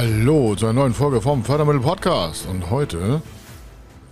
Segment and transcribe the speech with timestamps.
[0.00, 2.46] Hallo zu einer neuen Folge vom Fördermittel Podcast.
[2.46, 3.20] Und heute,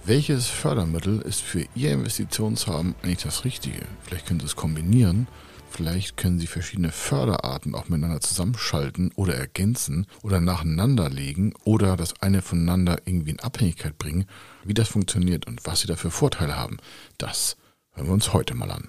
[0.05, 3.82] welches Fördermittel ist für Ihr Investitionshaben eigentlich das Richtige?
[4.03, 5.29] Vielleicht können Sie es kombinieren.
[5.71, 12.21] Vielleicht können Sie verschiedene Förderarten auch miteinander zusammenschalten oder ergänzen oder nacheinander legen oder das
[12.21, 14.27] eine voneinander irgendwie in Abhängigkeit bringen.
[14.64, 16.79] Wie das funktioniert und was Sie dafür Vorteile haben,
[17.16, 17.57] das
[17.93, 18.89] hören wir uns heute mal an.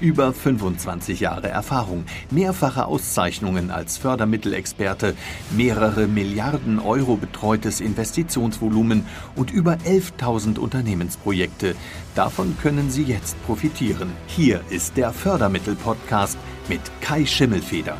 [0.00, 5.14] Über 25 Jahre Erfahrung, mehrfache Auszeichnungen als Fördermittelexperte,
[5.56, 11.74] mehrere Milliarden Euro betreutes Investitionsvolumen und über 11.000 Unternehmensprojekte.
[12.14, 14.12] Davon können Sie jetzt profitieren.
[14.26, 16.38] Hier ist der Fördermittel-Podcast
[16.68, 17.96] mit Kai Schimmelfeder.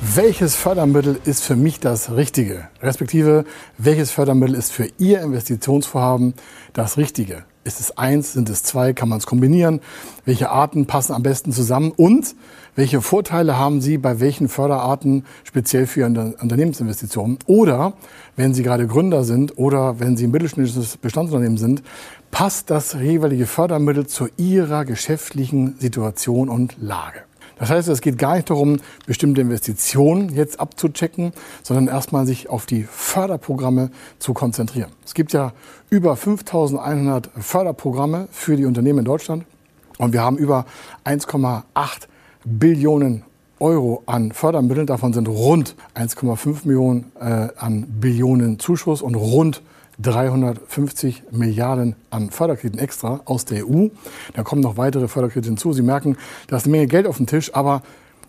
[0.00, 2.68] Welches Fördermittel ist für mich das Richtige?
[2.80, 3.44] Respektive,
[3.78, 6.34] welches Fördermittel ist für Ihr Investitionsvorhaben
[6.72, 7.44] das Richtige?
[7.68, 9.80] Ist es eins, sind es zwei, kann man es kombinieren?
[10.24, 11.92] Welche Arten passen am besten zusammen?
[11.94, 12.34] Und
[12.76, 17.38] welche Vorteile haben Sie bei welchen Förderarten speziell für Ihre Unternehmensinvestitionen?
[17.44, 17.92] Oder
[18.36, 21.82] wenn Sie gerade Gründer sind oder wenn Sie ein mittelständisches Bestandsunternehmen sind,
[22.30, 27.27] passt das jeweilige Fördermittel zu Ihrer geschäftlichen Situation und Lage?
[27.58, 32.66] Das heißt, es geht gar nicht darum, bestimmte Investitionen jetzt abzuchecken, sondern erstmal sich auf
[32.66, 34.90] die Förderprogramme zu konzentrieren.
[35.04, 35.52] Es gibt ja
[35.90, 39.44] über 5100 Förderprogramme für die Unternehmen in Deutschland
[39.98, 40.66] und wir haben über
[41.04, 41.62] 1,8
[42.44, 43.24] Billionen
[43.60, 44.86] Euro an Fördermitteln.
[44.86, 49.62] Davon sind rund 1,5 Millionen äh, an Billionen Zuschuss und rund
[50.00, 53.88] 350 Milliarden an Förderkrediten extra aus der EU.
[54.34, 55.72] Da kommen noch weitere Förderkredite hinzu.
[55.72, 56.16] Sie merken,
[56.46, 57.82] da ist eine Menge Geld auf dem Tisch, aber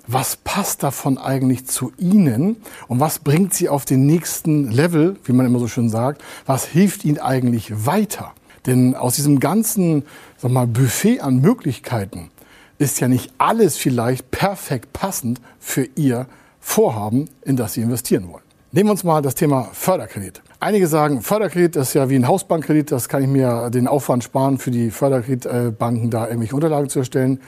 [0.07, 2.57] was passt davon eigentlich zu Ihnen
[2.87, 6.23] und was bringt Sie auf den nächsten Level, wie man immer so schön sagt?
[6.47, 8.33] Was hilft Ihnen eigentlich weiter?
[8.65, 10.03] Denn aus diesem ganzen
[10.37, 12.31] sag mal, Buffet an Möglichkeiten
[12.79, 16.25] ist ja nicht alles vielleicht perfekt passend für Ihr
[16.59, 18.48] Vorhaben, in das Sie investieren wollen.
[18.71, 20.43] Nehmen wir uns mal das Thema Förderkredit.
[20.59, 24.59] Einige sagen, Förderkredit ist ja wie ein Hausbankkredit, das kann ich mir den Aufwand sparen,
[24.59, 27.39] für die Förderkreditbanken da irgendwelche Unterlagen zu erstellen.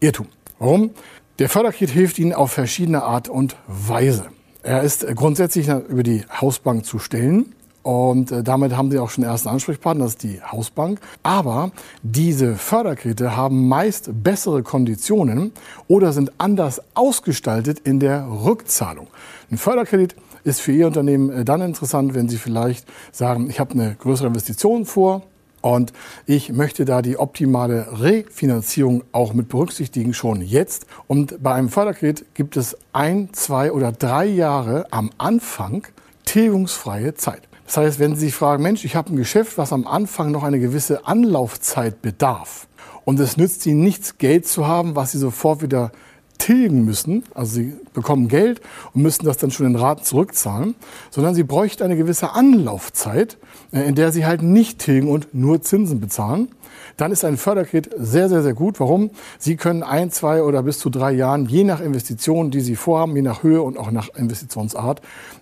[0.00, 0.26] Irrtum.
[0.58, 0.90] Warum?
[1.38, 4.26] Der Förderkredit hilft Ihnen auf verschiedene Art und Weise.
[4.62, 7.54] Er ist grundsätzlich über die Hausbank zu stellen.
[7.82, 11.00] Und äh, damit haben Sie auch schon ersten Ansprechpartner, das ist die Hausbank.
[11.22, 11.70] Aber
[12.02, 15.52] diese Förderkredite haben meist bessere Konditionen
[15.88, 19.06] oder sind anders ausgestaltet in der Rückzahlung.
[19.50, 20.14] Ein Förderkredit
[20.44, 24.28] ist für Ihr Unternehmen äh, dann interessant, wenn Sie vielleicht sagen, ich habe eine größere
[24.28, 25.22] Investition vor,
[25.62, 25.92] und
[26.26, 30.86] ich möchte da die optimale Refinanzierung auch mit berücksichtigen, schon jetzt.
[31.06, 35.86] Und bei einem Förderkredit gibt es ein, zwei oder drei Jahre am Anfang
[36.24, 37.42] tilgungsfreie Zeit.
[37.66, 40.42] Das heißt, wenn Sie sich fragen, Mensch, ich habe ein Geschäft, was am Anfang noch
[40.42, 42.66] eine gewisse Anlaufzeit bedarf
[43.04, 45.92] und es nützt Ihnen nichts, Geld zu haben, was Sie sofort wieder
[46.40, 48.60] tilgen müssen, also sie bekommen Geld
[48.92, 50.74] und müssen das dann schon in Raten zurückzahlen,
[51.10, 53.38] sondern sie bräuchten eine gewisse Anlaufzeit,
[53.72, 56.48] äh, in der sie halt nicht tilgen und nur Zinsen bezahlen.
[56.96, 58.80] Dann ist ein Förderkredit sehr, sehr, sehr gut.
[58.80, 59.10] Warum?
[59.38, 63.14] Sie können ein, zwei oder bis zu drei Jahren, je nach Investition, die Sie vorhaben,
[63.14, 65.00] je nach Höhe und auch nach Investitionsart,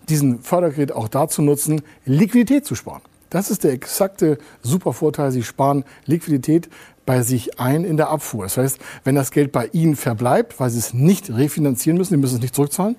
[0.08, 3.02] diesen Förderkredit auch dazu nutzen, Liquidität zu sparen.
[3.30, 5.32] Das ist der exakte Supervorteil.
[5.32, 6.68] Sie sparen Liquidität
[7.08, 8.44] bei sich ein in der Abfuhr.
[8.44, 12.16] Das heißt, wenn das Geld bei Ihnen verbleibt, weil Sie es nicht refinanzieren müssen, Sie
[12.18, 12.96] müssen es nicht zurückzahlen,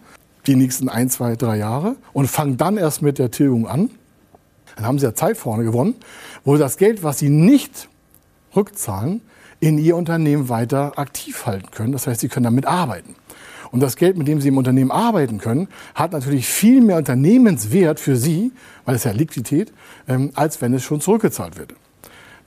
[0.47, 3.91] die nächsten ein, zwei, drei Jahre und fangen dann erst mit der Tilgung an,
[4.75, 5.93] dann haben Sie ja Zeit vorne gewonnen,
[6.43, 7.87] wo das Geld, was Sie nicht
[8.55, 9.21] rückzahlen,
[9.59, 11.91] in Ihr Unternehmen weiter aktiv halten können.
[11.91, 13.15] Das heißt, Sie können damit arbeiten.
[13.69, 17.99] Und das Geld, mit dem Sie im Unternehmen arbeiten können, hat natürlich viel mehr Unternehmenswert
[17.99, 18.53] für Sie,
[18.85, 19.71] weil es ja Liquidität,
[20.07, 21.75] ähm, als wenn es schon zurückgezahlt wird.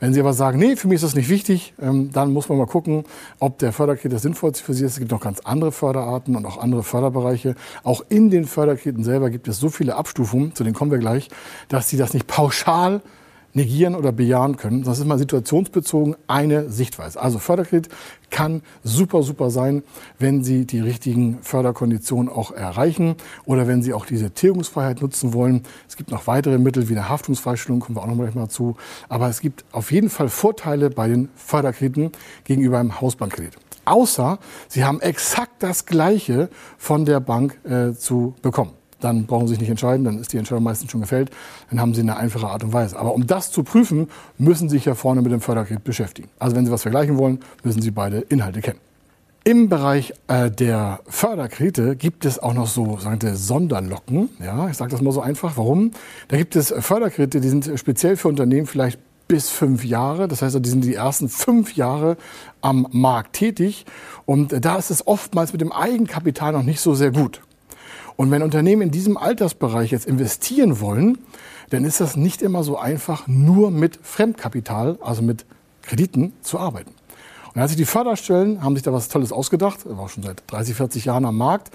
[0.03, 2.59] Wenn Sie aber sagen, nee, für mich ist das nicht wichtig, ähm, dann muss man
[2.59, 3.05] mal gucken,
[3.39, 4.95] ob der Förderkredit das sinnvollste für Sie ist.
[4.95, 7.55] Es gibt noch ganz andere Förderarten und auch andere Förderbereiche.
[7.85, 11.29] Auch in den Förderkrediten selber gibt es so viele Abstufungen, zu denen kommen wir gleich,
[11.69, 13.01] dass Sie das nicht pauschal
[13.55, 14.83] negieren oder bejahen können.
[14.83, 17.21] Das ist mal situationsbezogen eine Sichtweise.
[17.21, 17.89] Also Förderkredit
[18.31, 19.83] kann super, super sein,
[20.19, 25.63] wenn Sie die richtigen Förderkonditionen auch erreichen oder wenn Sie auch diese Tilgungsfreiheit nutzen wollen.
[25.89, 28.77] Es gibt noch weitere Mittel wie eine Haftungsfreistellung, kommen wir auch noch mal zu.
[29.09, 32.13] Aber es gibt auf jeden Fall Vorteile bei den Förderkrediten
[32.45, 33.57] gegenüber einem Hausbankkredit.
[33.85, 34.39] Außer
[34.69, 36.49] Sie haben exakt das Gleiche
[36.79, 38.82] von der Bank äh, zu bekommen.
[39.03, 41.31] Dann brauchen Sie sich nicht entscheiden, dann ist die Entscheidung meistens schon gefällt,
[41.71, 42.99] dann haben Sie eine einfache Art und Weise.
[42.99, 44.09] Aber um das zu prüfen,
[44.39, 46.29] müssen Sie sich ja vorne mit dem Förderkredit beschäftigen.
[46.39, 48.79] Also wenn Sie was vergleichen wollen, müssen Sie beide Inhalte kennen.
[49.45, 54.29] Im Bereich äh, der Förderkredite gibt es auch noch so sogenannte Sonderlocken.
[54.39, 55.57] Ja, ich sage das mal so einfach.
[55.57, 55.91] Warum?
[56.29, 60.29] Da gibt es Förderkredite, die sind speziell für Unternehmen vielleicht bis fünf Jahre.
[60.29, 62.17] Das heißt, die sind die ersten fünf Jahre
[62.61, 63.85] am Markt tätig.
[64.27, 67.41] Und da ist es oftmals mit dem Eigenkapital noch nicht so sehr gut.
[68.17, 71.19] Und wenn Unternehmen in diesem Altersbereich jetzt investieren wollen,
[71.71, 75.47] dann ist das nicht immer so einfach, nur mit Fremdkapital, also mit
[75.83, 76.93] Krediten zu arbeiten.
[77.55, 80.75] Und als sich die Förderstellen haben sich da was Tolles ausgedacht, war schon seit 30,
[80.75, 81.71] 40 Jahren am Markt,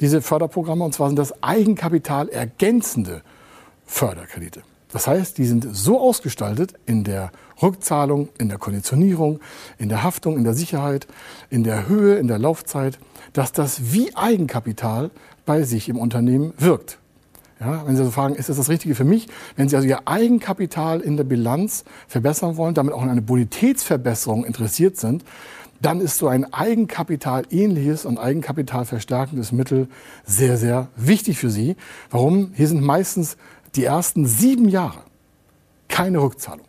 [0.00, 3.22] diese Förderprogramme, und zwar sind das Eigenkapital ergänzende
[3.84, 4.62] Förderkredite.
[4.90, 7.30] Das heißt, die sind so ausgestaltet in der
[7.62, 9.40] Rückzahlung, in der Konditionierung,
[9.76, 11.06] in der Haftung, in der Sicherheit,
[11.50, 12.98] in der Höhe, in der Laufzeit,
[13.32, 15.10] dass das wie Eigenkapital
[15.44, 16.98] bei sich im Unternehmen wirkt.
[17.60, 19.26] Ja, wenn Sie also fragen, ist das das Richtige für mich?
[19.56, 24.44] Wenn Sie also Ihr Eigenkapital in der Bilanz verbessern wollen, damit auch in eine Bonitätsverbesserung
[24.44, 25.24] interessiert sind,
[25.80, 29.88] dann ist so ein Eigenkapital ähnliches und Eigenkapital verstärkendes Mittel
[30.24, 31.76] sehr, sehr wichtig für Sie.
[32.10, 32.52] Warum?
[32.54, 33.36] Hier sind meistens
[33.74, 35.00] die ersten sieben Jahre
[35.88, 36.66] keine Rückzahlung.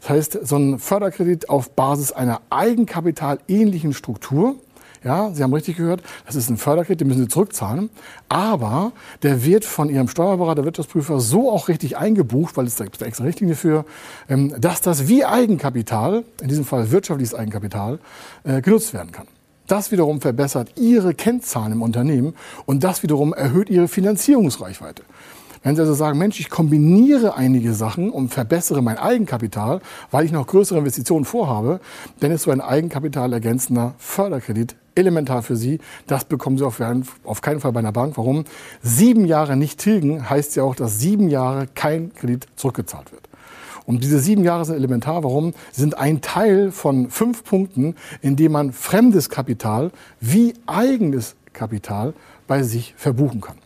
[0.00, 4.56] Das heißt, so ein Förderkredit auf Basis einer Eigenkapitalähnlichen Struktur,
[5.02, 7.90] ja, Sie haben richtig gehört, das ist ein Förderkredit, den müssen Sie zurückzahlen.
[8.28, 8.92] Aber
[9.22, 13.08] der wird von Ihrem Steuerberater, Wirtschaftsprüfer so auch richtig eingebucht, weil es da gibt eine
[13.08, 13.84] extra Richtlinie für,
[14.28, 17.98] ähm, dass das wie Eigenkapital, in diesem Fall wirtschaftliches Eigenkapital,
[18.44, 19.26] äh, genutzt werden kann.
[19.66, 22.34] Das wiederum verbessert Ihre Kennzahlen im Unternehmen
[22.66, 25.02] und das wiederum erhöht Ihre Finanzierungsreichweite.
[25.64, 29.80] Wenn Sie also sagen, Mensch, ich kombiniere einige Sachen und verbessere mein Eigenkapital,
[30.10, 31.80] weil ich noch größere Investitionen vorhabe,
[32.20, 35.80] dann ist so ein Eigenkapital ergänzender Förderkredit elementar für Sie.
[36.06, 38.18] Das bekommen Sie auf, keinen Fall bei einer Bank.
[38.18, 38.44] Warum?
[38.82, 43.26] Sieben Jahre nicht tilgen heißt ja auch, dass sieben Jahre kein Kredit zurückgezahlt wird.
[43.86, 45.24] Und diese sieben Jahre sind elementar.
[45.24, 45.54] Warum?
[45.72, 52.12] Sie sind ein Teil von fünf Punkten, in dem man fremdes Kapital wie eigenes Kapital
[52.46, 53.63] bei sich verbuchen kann.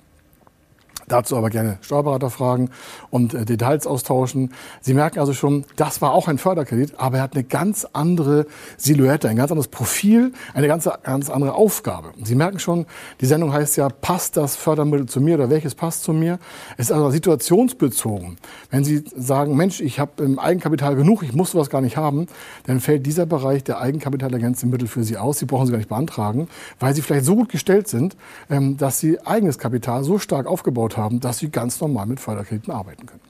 [1.09, 2.71] Dazu aber gerne Steuerberater fragen
[3.11, 4.53] und äh, Details austauschen.
[4.81, 8.47] Sie merken also schon, das war auch ein Förderkredit, aber er hat eine ganz andere
[8.77, 12.13] Silhouette, ein ganz anderes Profil, eine ganz, ganz andere Aufgabe.
[12.23, 12.87] Sie merken schon,
[13.21, 16.39] die Sendung heißt ja, passt das Fördermittel zu mir oder welches passt zu mir?
[16.77, 18.37] Es ist also situationsbezogen.
[18.71, 22.27] Wenn Sie sagen, Mensch, ich habe im Eigenkapital genug, ich muss sowas gar nicht haben,
[22.67, 25.39] dann fällt dieser Bereich der Eigenkapitalergänzenden Mittel für Sie aus.
[25.39, 28.17] Sie brauchen sie gar nicht beantragen, weil Sie vielleicht so gut gestellt sind,
[28.51, 32.21] ähm, dass Sie eigenes Kapital so stark aufgebaut haben, haben, dass sie ganz normal mit
[32.21, 33.21] Förderkrediten arbeiten können.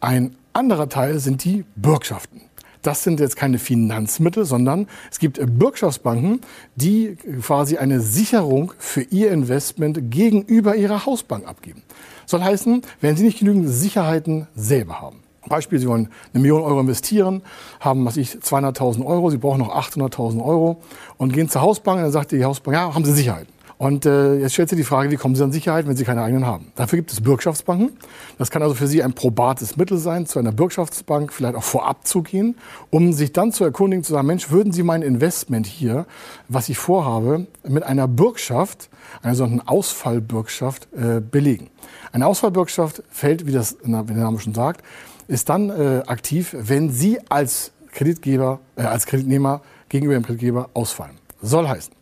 [0.00, 2.42] Ein anderer Teil sind die Bürgschaften.
[2.82, 6.40] Das sind jetzt keine Finanzmittel, sondern es gibt Bürgschaftsbanken,
[6.76, 11.82] die quasi eine Sicherung für ihr Investment gegenüber ihrer Hausbank abgeben.
[12.26, 15.20] Soll heißen, wenn sie nicht genügend Sicherheiten selber haben.
[15.48, 17.42] Beispiel, Sie wollen eine Million Euro investieren,
[17.80, 20.82] haben, was ich, 200.000 Euro, Sie brauchen noch 800.000 Euro
[21.16, 23.52] und gehen zur Hausbank und dann sagt die Hausbank, ja, haben Sie Sicherheiten?
[23.78, 26.22] Und äh, jetzt stellt sich die Frage, wie kommen Sie an Sicherheit, wenn Sie keine
[26.22, 26.72] eigenen haben?
[26.74, 27.96] Dafür gibt es Bürgschaftsbanken.
[28.36, 32.04] Das kann also für Sie ein probates Mittel sein, zu einer Bürgschaftsbank vielleicht auch vorab
[32.04, 32.56] zu gehen,
[32.90, 36.06] um sich dann zu erkundigen, zu sagen, Mensch, würden Sie mein Investment hier,
[36.48, 38.90] was ich vorhabe, mit einer Bürgschaft,
[39.22, 41.70] einer sogenannten Ausfallbürgschaft, äh, belegen?
[42.10, 44.82] Eine Ausfallbürgschaft fällt, wie, das, wie der Name schon sagt,
[45.28, 51.16] ist dann äh, aktiv, wenn Sie als Kreditgeber, äh, als Kreditnehmer gegenüber dem Kreditgeber ausfallen.
[51.40, 51.92] Soll heißen,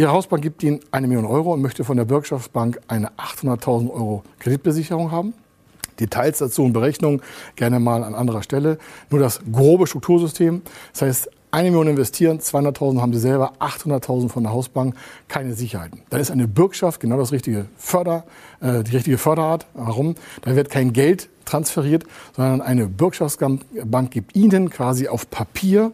[0.00, 4.22] Ihre Hausbank gibt Ihnen eine Million Euro und möchte von der Bürgschaftsbank eine 800.000 Euro
[4.38, 5.34] Kreditbesicherung haben.
[6.00, 7.20] Details dazu und Berechnungen
[7.54, 8.78] gerne mal an anderer Stelle.
[9.10, 10.62] Nur das grobe Struktursystem.
[10.94, 14.94] Das heißt, eine Million investieren, 200.000 haben Sie selber, 800.000 von der Hausbank,
[15.28, 16.00] keine Sicherheiten.
[16.08, 18.24] Dann ist eine Bürgschaft genau das richtige Förder,
[18.62, 19.66] äh, die richtige Förderart.
[19.74, 20.14] Warum?
[20.40, 22.04] Da wird kein Geld transferiert,
[22.34, 25.92] sondern eine Bürgschaftsbank gibt Ihnen quasi auf Papier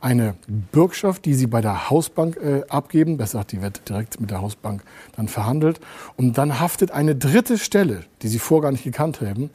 [0.00, 0.34] eine
[0.72, 3.16] Bürgschaft, die Sie bei der Hausbank äh, abgeben.
[3.16, 4.82] Besser gesagt, die wird direkt mit der Hausbank
[5.16, 5.80] dann verhandelt.
[6.16, 9.50] Und dann haftet eine dritte Stelle, die Sie vorher gar nicht gekannt haben,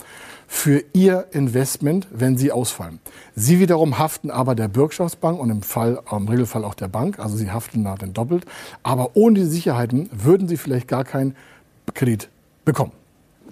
[0.47, 2.99] für Ihr Investment, wenn Sie ausfallen.
[3.35, 7.19] Sie wiederum haften aber der Bürgschaftsbank und im, Fall, im Regelfall auch der Bank.
[7.19, 8.45] Also Sie haften da dann doppelt.
[8.81, 11.35] Aber ohne die Sicherheiten würden Sie vielleicht gar keinen
[11.93, 12.29] Kredit
[12.65, 12.91] bekommen.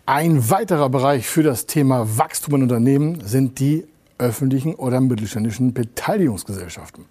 [0.06, 3.86] Ein weiterer Bereich für das Thema Wachstum in Unternehmen sind die
[4.18, 7.06] öffentlichen oder mittelständischen Beteiligungsgesellschaften.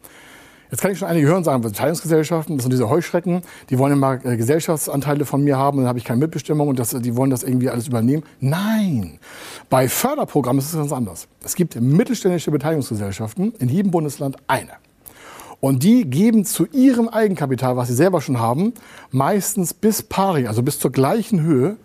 [0.71, 3.93] Jetzt kann ich schon einige hören und sagen, Beteiligungsgesellschaften, das sind diese Heuschrecken, die wollen
[3.93, 7.31] immer äh, Gesellschaftsanteile von mir haben dann habe ich keine Mitbestimmung und das, die wollen
[7.31, 8.25] das irgendwie alles übernehmen.
[8.41, 9.21] Nein,
[9.71, 11.29] bei Förderprogrammen ist es ganz anders.
[11.45, 14.73] Es gibt mittelständische Beteiligungsgesellschaften, in jedem Bundesland eine.
[15.61, 18.75] Und die geben zu ihrem Eigenkapital, was sie selber schon haben,
[19.11, 21.77] meistens bis pari, also bis zur gleichen Höhe,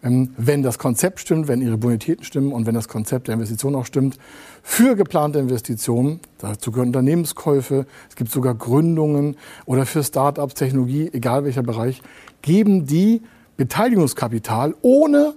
[0.00, 3.86] wenn das Konzept stimmt, wenn Ihre Bonitäten stimmen und wenn das Konzept der Investition auch
[3.86, 4.18] stimmt,
[4.62, 9.36] für geplante Investitionen, dazu gehören Unternehmenskäufe, es gibt sogar Gründungen
[9.66, 12.02] oder für Start-ups, Technologie, egal welcher Bereich,
[12.42, 13.22] geben die
[13.56, 15.34] Beteiligungskapital ohne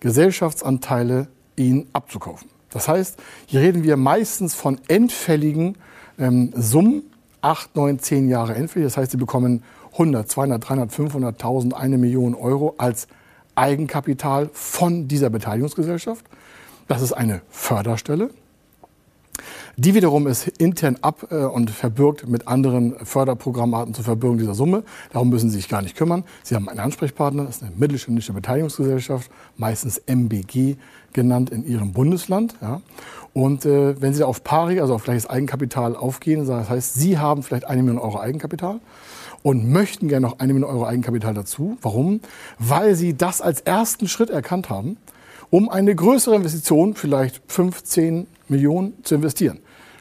[0.00, 2.48] Gesellschaftsanteile ihnen abzukaufen.
[2.70, 5.76] Das heißt, hier reden wir meistens von endfälligen
[6.18, 7.02] ähm, Summen,
[7.40, 8.86] acht, neun, zehn Jahre endfällig.
[8.86, 13.08] Das heißt, sie bekommen 100, 200, 300, 500.000, eine Million Euro als
[13.60, 16.24] Eigenkapital von dieser Beteiligungsgesellschaft.
[16.88, 18.30] Das ist eine Förderstelle.
[19.76, 24.82] Die wiederum ist intern ab äh, und verbürgt mit anderen Förderprogrammarten zur Verbürgung dieser Summe.
[25.12, 26.24] Darum müssen Sie sich gar nicht kümmern.
[26.42, 30.76] Sie haben einen Ansprechpartner, das ist eine mittelständische Beteiligungsgesellschaft, meistens MBG
[31.12, 32.56] genannt in Ihrem Bundesland.
[32.60, 32.80] Ja.
[33.32, 37.42] Und äh, wenn Sie auf pari, also auf gleiches Eigenkapital aufgehen, das heißt, Sie haben
[37.42, 38.80] vielleicht eine Million Euro Eigenkapital
[39.42, 41.76] und möchten gerne noch eine Million Euro Eigenkapital dazu.
[41.82, 42.20] Warum?
[42.58, 44.96] Weil Sie das als ersten Schritt erkannt haben,
[45.50, 49.60] um eine größere Investition, vielleicht 15 Millionen, zu investieren.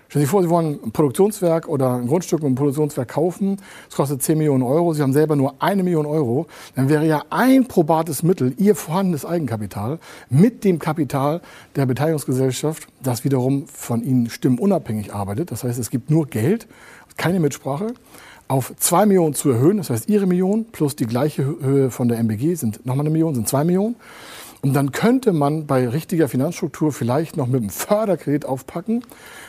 [0.09, 3.57] Stellen Sie sich vor, Sie wollen ein Produktionswerk oder ein Grundstück und ein Produktionswerk kaufen.
[3.87, 4.91] Es kostet 10 Millionen Euro.
[4.95, 6.47] Sie haben selber nur eine Million Euro.
[6.75, 9.99] Dann wäre ja ein probates Mittel Ihr vorhandenes Eigenkapital
[10.31, 11.41] mit dem Kapital
[11.75, 15.51] der Beteiligungsgesellschaft, das wiederum von Ihnen stimmunabhängig arbeitet.
[15.51, 16.67] Das heißt, es gibt nur Geld,
[17.19, 17.93] keine Mitsprache
[18.47, 19.77] auf zwei Millionen zu erhöhen.
[19.77, 23.35] Das heißt, Ihre Million plus die gleiche Höhe von der MBG sind nochmal eine Million,
[23.35, 23.95] sind zwei Millionen.
[24.61, 29.03] Und dann könnte man bei richtiger Finanzstruktur vielleicht noch mit einem Förderkredit aufpacken,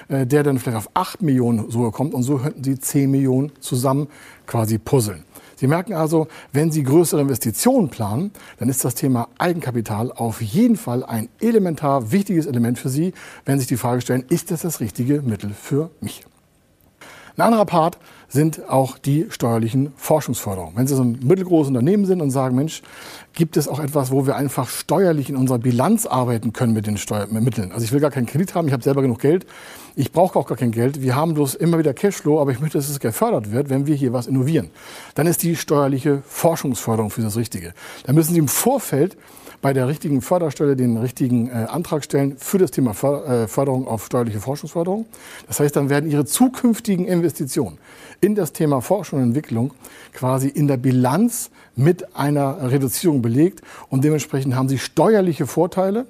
[0.09, 3.50] äh, der dann vielleicht auf 8 Millionen so kommt und so könnten Sie 10 Millionen
[3.61, 4.09] zusammen
[4.47, 5.25] quasi puzzeln.
[5.57, 10.77] Sie merken also, wenn Sie größere Investitionen planen, dann ist das Thema Eigenkapital auf jeden
[10.77, 13.12] Fall ein elementar wichtiges Element für Sie,
[13.45, 16.25] wenn Sie sich die Frage stellen, ist das das richtige Mittel für mich?
[17.40, 17.97] Ein anderer Part
[18.28, 20.76] sind auch die steuerlichen Forschungsförderungen.
[20.76, 22.82] Wenn Sie so ein mittelgroßes Unternehmen sind und sagen, Mensch,
[23.32, 26.99] gibt es auch etwas, wo wir einfach steuerlich in unserer Bilanz arbeiten können mit den
[26.99, 27.73] Steuermitteln?
[27.73, 29.47] Also ich will gar keinen Kredit haben, ich habe selber genug Geld,
[29.97, 32.78] ich brauche auch gar kein Geld, wir haben bloß immer wieder Cashflow, aber ich möchte,
[32.78, 34.70] dass es gefördert wird, wenn wir hier was innovieren.
[35.14, 37.75] Dann ist die steuerliche Forschungsförderung für das Richtige.
[38.04, 39.16] Da müssen Sie im Vorfeld
[39.62, 44.06] bei der richtigen Förderstelle den richtigen äh, Antrag stellen für das Thema äh, Förderung auf
[44.06, 45.06] steuerliche Forschungsförderung.
[45.47, 47.78] Das heißt, dann werden Ihre zukünftigen Investitionen
[48.20, 49.73] in das Thema Forschung und Entwicklung
[50.12, 56.06] quasi in der Bilanz mit einer Reduzierung belegt und dementsprechend haben Sie steuerliche Vorteile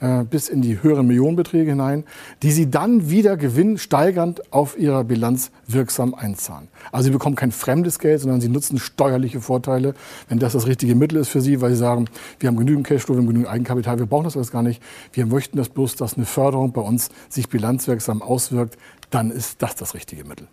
[0.00, 2.04] äh, bis in die höheren Millionenbeträge hinein,
[2.42, 6.68] die sie dann wieder gewinnsteigernd auf ihrer Bilanz wirksam einzahlen.
[6.92, 9.94] Also sie bekommen kein fremdes Geld, sondern sie nutzen steuerliche Vorteile,
[10.28, 12.06] wenn das das richtige Mittel ist für sie, weil sie sagen,
[12.38, 14.82] wir haben genügend Cashflow, wir haben genügend Eigenkapital, wir brauchen das alles gar nicht.
[15.12, 18.76] Wir möchten das bloß, dass eine Förderung bei uns sich bilanzwirksam auswirkt,
[19.10, 20.48] dann ist das das richtige Mittel.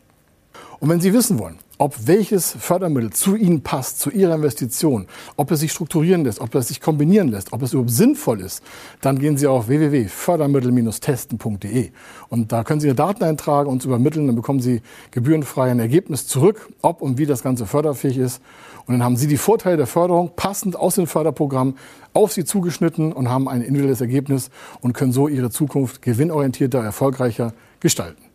[0.80, 5.06] Und wenn Sie wissen wollen, ob welches Fördermittel zu Ihnen passt, zu Ihrer Investition,
[5.36, 8.64] ob es sich strukturieren lässt, ob es sich kombinieren lässt, ob es überhaupt sinnvoll ist,
[9.02, 11.92] dann gehen Sie auf www.fördermittel-testen.de
[12.30, 14.82] und da können Sie Ihre Daten eintragen und übermitteln, dann bekommen Sie
[15.12, 18.42] gebührenfrei ein Ergebnis zurück, ob und wie das Ganze förderfähig ist.
[18.86, 21.76] Und dann haben Sie die Vorteile der Förderung passend aus dem Förderprogramm
[22.14, 27.54] auf Sie zugeschnitten und haben ein individuelles Ergebnis und können so Ihre Zukunft gewinnorientierter, erfolgreicher
[27.82, 28.27] gestalten.